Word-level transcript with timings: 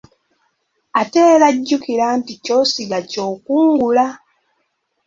Ate 0.99 1.19
era 1.33 1.47
jjukira 1.55 2.05
nti 2.17 2.33
ky'osiga 2.43 2.97
ky'okungula. 3.09 4.05